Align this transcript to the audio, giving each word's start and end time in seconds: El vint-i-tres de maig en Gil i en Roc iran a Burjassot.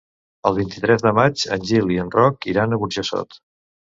El 0.49 0.55
vint-i-tres 0.59 1.03
de 1.07 1.11
maig 1.19 1.43
en 1.57 1.67
Gil 1.71 1.93
i 1.95 1.99
en 2.05 2.11
Roc 2.17 2.47
iran 2.53 2.73
a 2.73 2.79
Burjassot. 2.85 3.41